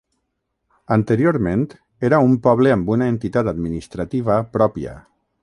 Anteriorment 0.95 1.65
era 2.09 2.21
un 2.31 2.33
poble 2.47 2.73
amb 2.77 2.91
una 2.97 3.11
entitat 3.17 3.53
administrativa 3.53 4.41
pròpia. 4.59 4.99